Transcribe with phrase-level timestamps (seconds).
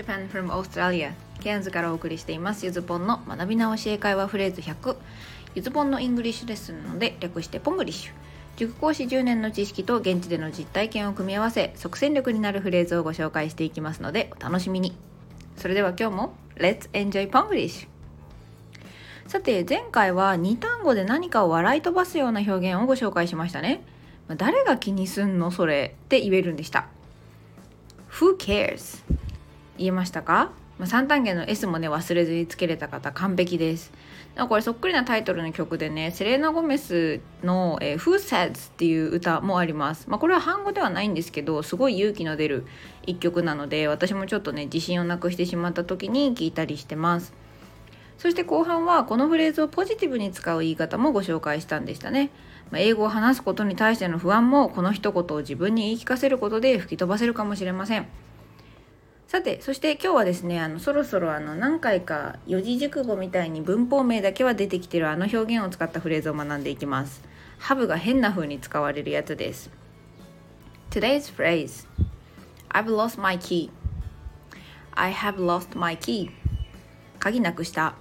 [0.00, 2.64] Japan from Australia ケアンズからお送りしています。
[2.64, 4.96] ゆずぽんの学び直し英会話フレーズ100
[5.54, 8.12] ゆずぽんの English lesson なので略して Ponglish。
[8.56, 14.96] 塾講師10年の知識と現地での実体験を組み合わせ即戦力になるフレーズをご紹介していきますのでお楽しみに。
[15.56, 17.86] それでは今日も Let's enjoy Ponglish
[19.26, 23.82] さて前回は2単語で何かを笑い飛ばすような表現をご紹介しましたね。
[24.28, 26.86] 誰が気にすんのそれって言えるんでした。
[28.12, 29.02] Who cares?
[29.80, 33.92] 言えましたか、ま、3単元の S もね忘れずにつけれた方完璧です。
[34.48, 42.64] これそっくりなタイトルの曲でねセレーナ・ゴメスの、えー、Who Says っていう歌もあります、まあ、これは半語ではないんですけどすごい勇気の出る
[43.06, 47.34] 一曲なので私もちょっとね自信をなくしてしまった時に聞いたりしてます。
[48.18, 52.28] そして後半はこのフレーズをポジティブに使う言い方もご紹介したんでしたね、
[52.70, 58.06] まあ、英語を話すことに対しての不安もこの一言を自分に言い聞かせることで吹き飛ばせるかもしれません。
[59.30, 67.22] さてそして今日はですねあのそろそろあの何回か四字熟語みたいに文法名だけは出てきてるあの表現を使ったフレーズを学んでいきます。
[67.60, 69.70] ハブが変な風に使われるやつです。
[70.90, 71.86] Today's phrase
[72.70, 73.70] I've lost my key.
[74.96, 76.30] I have lost my key.
[77.20, 77.94] 鍵なくした。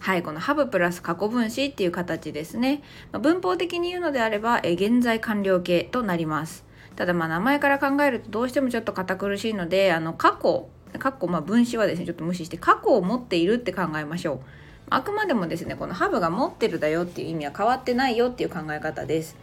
[0.00, 6.63] はいこのハブプラス過去分詞っていう形ですね、文法的に言うのであればえ現在完了形となります。
[6.96, 14.40] ただまあ名前から考えるとどうしてもちょっと堅苦しいのであの過去過去まあ分子はですねちょっと無視して過去を持っているって考えましょう。
[14.90, 19.36] あくまでもですねこのハブが持ってるだよっていう意味は変わってないよっていう考え方です。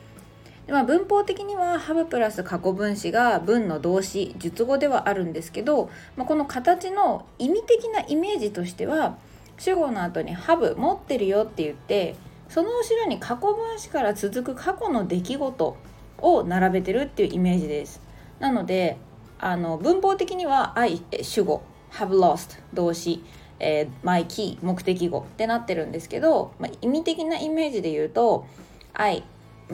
[0.68, 9.18] で、まあ、文法的にはハブプラス過去分詞が文の動詞述語ではあるんですけど、まあ、この形の意味的なイメージとしては
[9.58, 12.16] 主語の後にハブ持ってるよって言って
[12.48, 15.78] その後ろに過去分詞から続く過去の出来事
[16.22, 18.02] を並べてるっていうイメージです。
[18.40, 18.98] なので
[19.40, 23.24] あの文法的には I 主語 have lost 動詞、
[23.60, 28.46] えー、my key 目的語ってなってるんですけど、まあ、意味的なイメージで言うと
[28.94, 29.24] I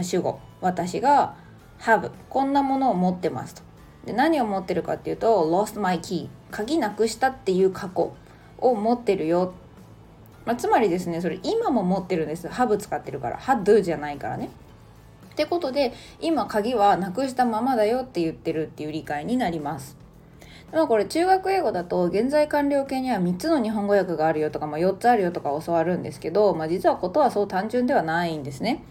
[0.01, 1.35] 主語私が
[1.79, 3.61] have こんなものを持ってますと。
[4.05, 8.13] で何を持ってるかっていうと lost my key 鍵なくしたっていう過去
[8.57, 9.53] を持ってるよ、
[10.45, 12.47] まあ、つまりですねそれ今も持ってるんです。
[12.47, 13.37] have 使ってるから。
[13.37, 14.49] had じゃないからね。
[15.37, 19.95] ってことで今鍵はなくしたままだよって言ってるっていう理解になります。
[20.73, 28.83] まあこれ中学英語だと現在完了形には3つの日本語訳があるよとか、まあ、4つあるよとか教わるんですけど、まあ、実はことはそう単純ではないんですね。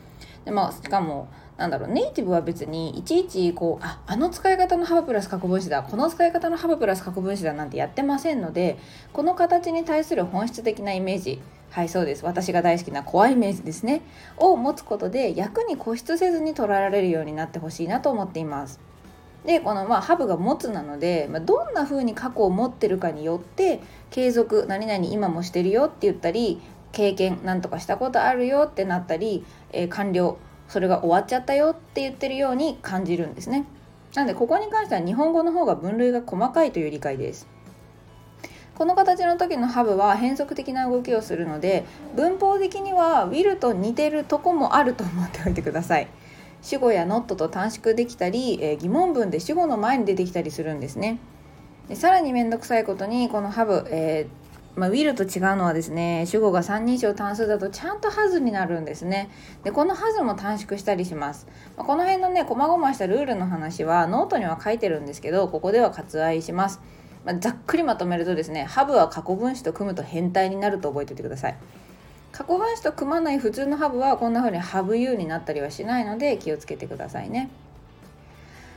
[0.45, 8.79] でまあ、しかもなんだろうネイティブは別にいちいちこうああの使い方のハブプラス過去分詞だこの使い方のハブプラス過去分詞だなんてやってませんので
[9.13, 11.41] この形に対する本質的なイメージ
[11.77, 12.25] はいそうです。
[12.25, 14.01] 私が大好きな怖いイメージですね。
[14.39, 18.81] を持つことで役に固執せずに捉えられるようになってほしいなと思っています。
[19.45, 30.39] でこのまあハブが持つなので、まあ、どんな風に過去を持ってるかによって継続何々今もしてるよって言ったり経験なんとかしたことあるよってなったり、えー、完了
[30.69, 33.67] それが終わっちゃったよって言ってるように感じるんですね。
[34.15, 37.47] なのでここに関しては日本語の方が分類が細かいという理解です。
[38.77, 46.09] この形の時の have は変則的な動きをするので文法的には will と似てるとこもあると思っておいてください。
[46.63, 51.19] 主語や not と短縮できたり、え、疑問文で主語の前に出てきたりするんですね。
[51.89, 59.31] でさらに面倒くさいことにこの have、えーまあ、will と違うのはですね主語が3人称単数だとちゃんと has になるんですね。
[59.65, 61.47] でこの has も短縮したりします、
[61.79, 66.81] まあ、この辺のね細々したルールの話はノートには書いてるんですけどここでは割愛します。
[67.27, 71.57] まあ、ざっくりまとめるとですねハブは過去分詞と組むと変態になると覚えておいてください。
[72.31, 77.51] 過去分詞と組まない普通のハブはこんな風にハブ U になったりはしないので気をつけてくださいね。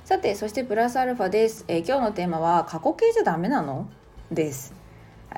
[0.04, 3.88] さてそしてプラスアルファです、えー、今日のテーマは過去形じゃダメなの？
[4.32, 4.74] です。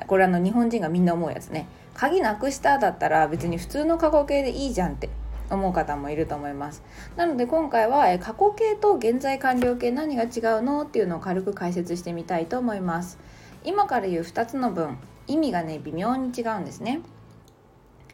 [0.06, 1.66] これあの日本人がみんな思うやつね。
[1.92, 5.10] 鍵なくしただったら別に普通の過去形でいいじゃんって。
[5.54, 6.82] 思う方もいると思います。
[7.16, 13.18] なので今回は過去形と現在完了形何が違うのっていうのを軽く解説してみたいと思います。
[13.64, 17.00] 今から言う2つの文意味がね微妙に違うんですね。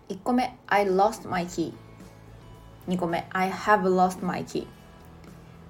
[0.09, 1.75] 1個目 I lost my key
[2.89, 4.67] 2個目 I have lost my key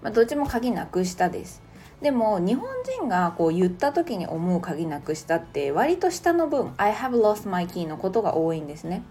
[0.03, 1.63] まあ、どっちも鍵なくしたです。
[2.01, 9.03] でも日本人がこう言った時に思う鍵なくしたって割と下の文 I have lost my key のことが多いんですね。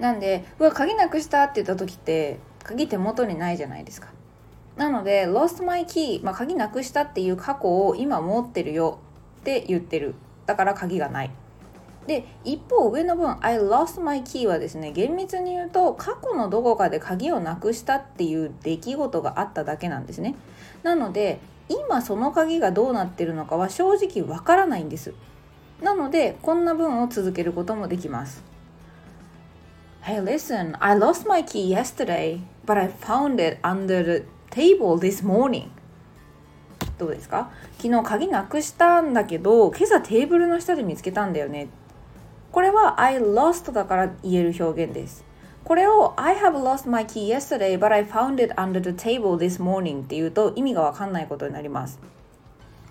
[0.00, 4.08] なんでうわ鍵なくしたって言った時って鍵手元にないじゃないですか。
[4.76, 8.98] なので lost my key、まあ、鍵なくしたっていう過去を今持ってるよ
[9.42, 10.14] って言ってる。
[10.46, 11.30] だから鍵がない。
[12.06, 20.34] で一方上の文 I lost my key はですね厳密に言うと過去のどこかで鍵をなくしたっていう出来事があっただけなんですね。
[20.82, 25.12] なので今その鍵がどうなってるのかは正直わからないんです。
[25.82, 28.49] なのでこんな文を続けることもできます。
[30.02, 35.68] Hey listen, I lost my key yesterday, but I found it under the table this morning
[36.96, 41.68] どうですか昨日鍵なくしたんだけど今朝テーブルの下で見つけたんだよね
[42.50, 45.22] これは I lost だから言える表現です
[45.64, 50.02] これを I have lost my key yesterday but I found it under the table this morning
[50.02, 52.00] っていうと意味がわかんないことになります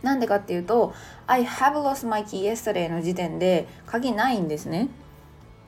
[0.04, 0.94] なんでかっていうと
[1.26, 4.90] I have lost my key yesterday の時点で鍵ないんですね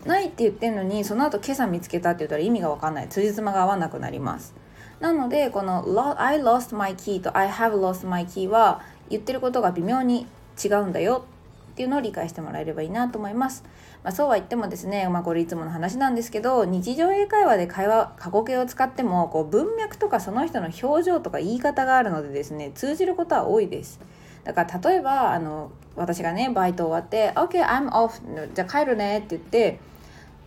[0.06, 4.54] ないって言ってんのにその後今朝見つけたって言ったら意味がわかんない辻褄が合わなくなります
[5.00, 5.84] なのでこの
[6.18, 10.28] I lost my key と I have lost my key は言ってることが微妙に
[10.64, 11.26] 違うんだよ
[11.72, 13.64] っていうのを理解してもらえればいいなと思います。
[14.04, 24.00] まあ、そうは言ってもですね、まあ、これいつもの話なんですけど日常英会話で会話過去形を使ってもこう文脈とかその人の表情とか言い方があるのでですね通じることは多いです。
[24.44, 28.22] だから例えばあの私がねバイト終わって「OK I'm off」
[28.54, 29.80] じゃあ帰るねって言って「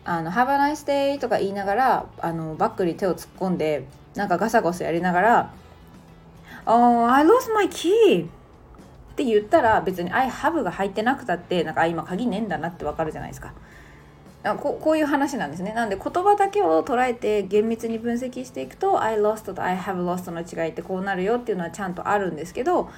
[0.04, 5.50] あの Have a nice day」とか言いながらあのバッグに手を突っ込んでなんかガサゴソやりながら
[6.66, 13.52] 「Oh I lost my key」って言ったら別に「I have」が入ってなくたってなんか今鍵ねえんだなってわかるじゃないですか。
[14.58, 15.72] ここういう話なんですね。
[15.72, 22.90] なんで言葉だけを捉えて厳密に分析していくと I lost と I have lost の違いってこうなるよっていうのはちゃんとあるんですけど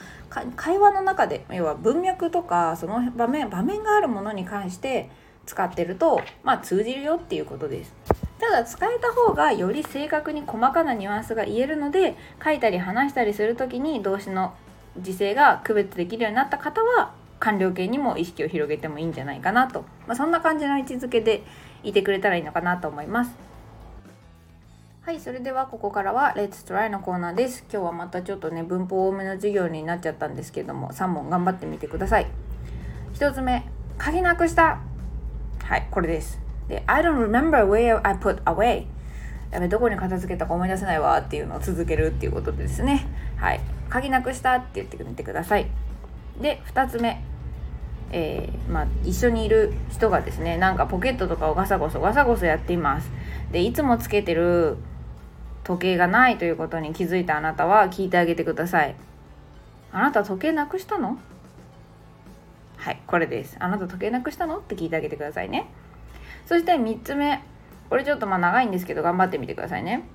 [0.57, 5.09] 会話の中で要は文脈とかその場面場面があるものに関して
[5.47, 7.95] 使ってるとまあ通じるよっていうことです。
[8.39, 14.55] ただ使えた方がより正確に細かなニュアンスが言えるので書いたり話したりする時に動詞の
[14.99, 21.43] 時制が区別できるようになった方は完了形にも意識を広げてもいいんじゃないかなと、まあ、そんな感じの位置づけで
[21.83, 23.47] いてくれたらいいのかなと思います。
[25.07, 27.65] はい、それではここからは Let's Try のコーナーです。
[27.71, 32.27] 今日はまたちょっとね、文法多めの授業になっちゃったんですけども、3問頑張ってみてください。
[33.15, 33.65] 1つ目、
[33.99, 34.81] 鍵なくした
[35.67, 36.41] はい、これです。
[36.69, 38.87] で、I don't remember where I put away
[39.51, 43.07] やべ、どこに片付けたか思い出せないわっていうのを続けるっていうことですね。
[43.37, 43.61] はい。
[43.89, 45.67] 鍵なくしたって言ってみてください
[46.41, 47.23] で2つ目
[48.13, 53.11] えー、まあ、一緒にいる人がですねなんかポケットとかをガサゴソガサゴソやっています
[53.51, 54.77] でいつもつけてる
[55.65, 58.95] 時計がないということに気づいたあなたは聞いてあげてください
[59.91, 61.19] あなた時計なくしたの？
[62.87, 64.59] はいこれですあなた時計なくしたの？
[64.59, 65.67] って聞いてあげてくださいね
[66.47, 67.43] そして3つ目
[67.91, 70.09] これちょっとまあ長いんですけど頑張ってみてくださいね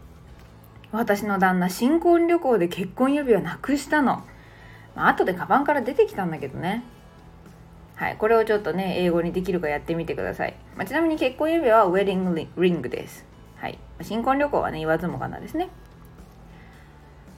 [0.93, 4.23] 私の旦那新婚旅行で結婚指輪なくしたの。
[4.95, 6.83] まあ、後でカバンから出てきたんだけどね。
[7.95, 10.55] はい、これをちょっとね、英語にできるかやってみてください。
[10.75, 13.25] まあ、ちなみに結婚指輪はウェディングリングです。
[13.55, 13.79] はい。
[14.01, 15.69] 新婚旅行はね、言わずもがなですね。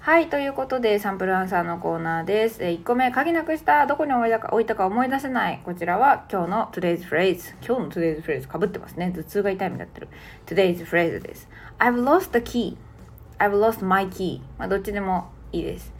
[0.03, 2.61] はい、ということで、サンプルアンサーのコーナーです。
[2.61, 3.88] え1個目、鍵なくした。
[3.88, 5.61] どこに置いたか置いたか思い出せない。
[5.63, 7.55] こちらは今日の today's phrase。
[7.65, 9.13] 今日の today's phrase かぶってますね。
[9.15, 10.09] 頭痛が痛いみたいになってる。
[10.45, 11.47] today's phrase です。
[11.79, 12.75] I've lost the key.
[13.38, 15.91] I've lost my key、まあ、どっちでもいいです、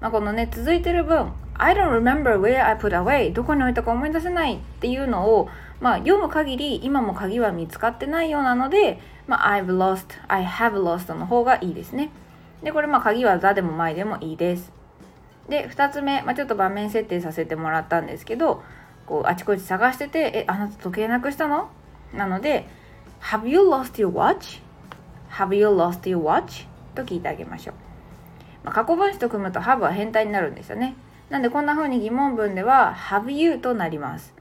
[0.00, 5.48] まあ、このね続いてる分 I don't remember where I put away どこに置いたか思い出せないっていうのを、
[5.80, 12.10] まあ、読む限り今も鍵は見つかってないようなので、まあ、I've lost I have lost の方がいいですね
[12.62, 14.72] でこれまあ鍵は座でも前でもいいです
[15.48, 18.62] で2つ目、まあ、ちょっと場面設定させてもらったんですけど
[19.06, 21.68] こうあちこち探してて「えあなた時計なくしたの?」
[22.14, 22.68] なので
[23.20, 24.62] 「Have you lost your watch?」
[25.32, 27.74] 「Have you lost your watch?」と聞いてあげましょう。
[28.64, 30.94] まあ、過去分詞と組むと have は変態になるんですよね。
[31.30, 34.34] なんでこんな風に疑問文では have you となります。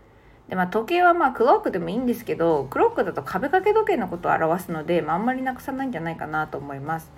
[0.47, 7.09] でまあ、時計はまあクロックでもいいんですけどクロックだと壁掛け時計のことを表すので、まあ、あんまりなくさないんじゃないかなと思います。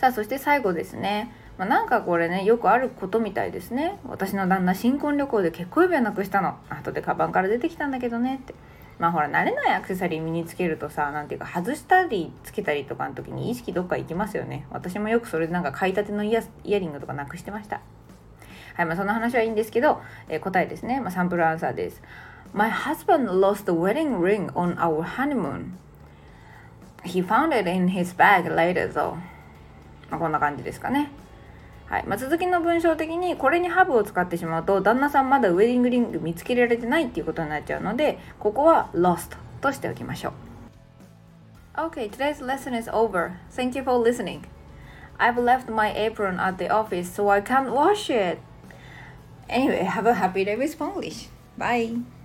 [0.00, 1.30] さあそして最後ですね。
[1.58, 3.98] まあ、なんかこれねよくあることみたいですね。
[4.08, 6.56] 私の旦那新婚旅行で結婚指輪なくしたの。
[6.70, 8.54] 後でカバンから出てきたんだけどねって。
[8.98, 17.80] まあほら慣れないアクセサリー身につけるとさ何ていうか外したりつけたりとかの時に意識どっか行きますよね私もよくそれでなんか買いたてのイヤリングとかなくしてました
[18.74, 22.02] はいまあその話はいいんですけど、えー、答えですね、まあ、サンプルアンサーです
[22.52, 25.78] My husband lost the wedding ring on our honeymoon
[27.02, 29.16] He found it in his bag later though
[30.10, 31.10] まあこんな感じですかね
[31.90, 40.32] はいまあ、続きの文章的にこれにハブを使ってしまうと旦那さんまだウェディングリング見つけられてないっていうことになっちゃうのでここは lost としておきましょう
[41.76, 43.38] Okay, today's lesson is over.
[43.50, 44.42] Thank you for listening.
[45.18, 48.38] I've left my apron at the office so I can't wash it.
[49.48, 51.28] Anyway, have a happy day with Spanglish.
[51.56, 52.19] Bye.